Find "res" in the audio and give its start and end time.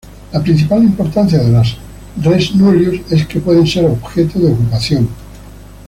2.23-2.55